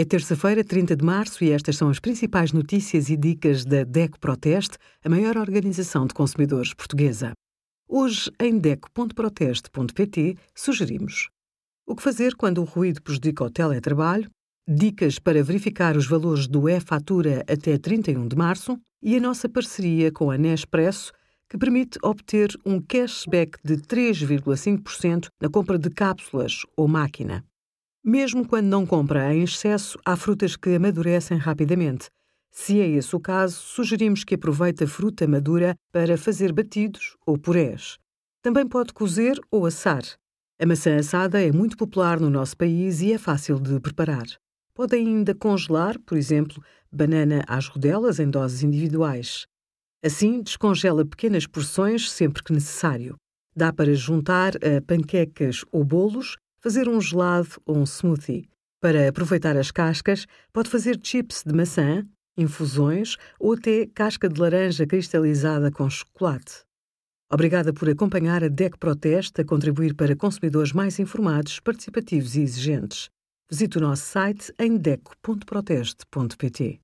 É 0.00 0.04
terça-feira, 0.06 0.64
30 0.64 0.96
de 0.96 1.04
março, 1.04 1.44
e 1.44 1.50
estas 1.50 1.76
são 1.76 1.90
as 1.90 2.00
principais 2.00 2.52
notícias 2.52 3.10
e 3.10 3.18
dicas 3.18 3.66
da 3.66 3.84
DECO 3.84 4.18
Proteste, 4.18 4.78
a 5.04 5.10
maior 5.10 5.36
organização 5.36 6.06
de 6.06 6.14
consumidores 6.14 6.72
portuguesa. 6.72 7.32
Hoje, 7.86 8.30
em 8.40 8.58
DECO.proteste.pt, 8.58 10.38
sugerimos 10.54 11.28
o 11.86 11.94
que 11.94 12.02
fazer 12.02 12.34
quando 12.34 12.62
o 12.62 12.64
ruído 12.64 13.02
prejudica 13.02 13.44
o 13.44 13.50
teletrabalho, 13.50 14.30
dicas 14.66 15.18
para 15.18 15.44
verificar 15.44 15.98
os 15.98 16.06
valores 16.06 16.46
do 16.46 16.66
e-fatura 16.66 17.44
até 17.46 17.76
31 17.76 18.26
de 18.26 18.36
março 18.36 18.78
e 19.02 19.14
a 19.18 19.20
nossa 19.20 19.50
parceria 19.50 20.10
com 20.10 20.30
a 20.30 20.38
Nespresso, 20.38 21.12
que 21.46 21.58
permite 21.58 21.98
obter 22.02 22.48
um 22.64 22.80
cashback 22.80 23.58
de 23.62 23.76
3,5% 23.76 25.28
na 25.38 25.50
compra 25.50 25.78
de 25.78 25.90
cápsulas 25.90 26.62
ou 26.74 26.88
máquina. 26.88 27.44
Mesmo 28.02 28.48
quando 28.48 28.66
não 28.66 28.86
compra 28.86 29.34
em 29.34 29.42
excesso, 29.42 29.98
há 30.06 30.16
frutas 30.16 30.56
que 30.56 30.74
amadurecem 30.74 31.36
rapidamente. 31.36 32.08
Se 32.50 32.80
é 32.80 32.88
esse 32.88 33.14
o 33.14 33.20
caso, 33.20 33.56
sugerimos 33.56 34.24
que 34.24 34.34
aproveite 34.34 34.84
a 34.84 34.88
fruta 34.88 35.28
madura 35.28 35.76
para 35.92 36.16
fazer 36.16 36.50
batidos 36.50 37.16
ou 37.26 37.36
purés. 37.36 37.98
Também 38.40 38.66
pode 38.66 38.94
cozer 38.94 39.38
ou 39.50 39.66
assar. 39.66 40.02
A 40.58 40.64
maçã 40.64 40.96
assada 40.96 41.42
é 41.42 41.52
muito 41.52 41.76
popular 41.76 42.18
no 42.18 42.30
nosso 42.30 42.56
país 42.56 43.02
e 43.02 43.12
é 43.12 43.18
fácil 43.18 43.60
de 43.60 43.78
preparar. 43.78 44.26
Pode 44.74 44.96
ainda 44.96 45.34
congelar, 45.34 45.98
por 46.00 46.16
exemplo, 46.16 46.62
banana 46.90 47.44
às 47.46 47.68
rodelas 47.68 48.18
em 48.18 48.30
doses 48.30 48.62
individuais. 48.62 49.46
Assim, 50.02 50.42
descongela 50.42 51.04
pequenas 51.04 51.46
porções 51.46 52.10
sempre 52.10 52.42
que 52.42 52.52
necessário. 52.52 53.16
Dá 53.54 53.74
para 53.74 53.92
juntar 53.92 54.56
a 54.56 54.80
panquecas 54.86 55.66
ou 55.70 55.84
bolos 55.84 56.38
fazer 56.60 56.88
um 56.88 57.00
gelado 57.00 57.48
ou 57.64 57.78
um 57.78 57.84
smoothie. 57.84 58.48
Para 58.80 59.08
aproveitar 59.08 59.56
as 59.56 59.70
cascas, 59.70 60.26
pode 60.52 60.70
fazer 60.70 60.98
chips 61.02 61.44
de 61.44 61.54
maçã, 61.54 62.04
infusões 62.36 63.16
ou 63.38 63.52
até 63.52 63.86
casca 63.86 64.28
de 64.28 64.40
laranja 64.40 64.86
cristalizada 64.86 65.70
com 65.70 65.88
chocolate. 65.88 66.64
Obrigada 67.32 67.72
por 67.72 67.88
acompanhar 67.88 68.42
a 68.42 68.48
DEC 68.48 68.76
Proteste 68.78 69.40
a 69.40 69.44
contribuir 69.44 69.94
para 69.94 70.16
consumidores 70.16 70.72
mais 70.72 70.98
informados, 70.98 71.60
participativos 71.60 72.34
e 72.34 72.40
exigentes. 72.40 73.08
Visite 73.48 73.78
o 73.78 73.80
nosso 73.80 74.04
site 74.04 74.52
em 74.58 74.76
deco.proteste.pt. 74.76 76.80